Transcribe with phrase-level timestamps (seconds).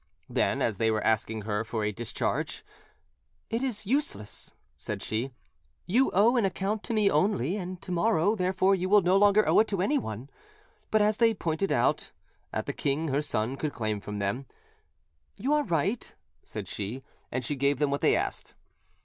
[0.27, 2.65] Then, as they were asking her for a discharge,
[3.51, 5.31] "It is useless," said she;
[5.85, 9.47] "you owe an account to me only, and to morrow, therefore, you will no longer
[9.47, 10.31] owe it to anyone";
[10.89, 12.09] but, as they pointed out
[12.51, 14.47] that the king her son could claim from them,
[15.37, 18.55] "You are right," said she; and she gave them what they asked.